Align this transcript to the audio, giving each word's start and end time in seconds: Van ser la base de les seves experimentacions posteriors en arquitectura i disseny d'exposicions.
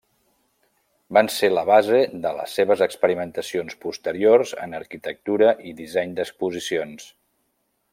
Van 1.17 1.29
ser 1.33 1.49
la 1.55 1.63
base 1.71 1.99
de 2.23 2.31
les 2.39 2.57
seves 2.61 2.83
experimentacions 2.87 3.77
posteriors 3.87 4.57
en 4.67 4.77
arquitectura 4.83 5.53
i 5.73 5.79
disseny 5.85 6.21
d'exposicions. 6.21 7.11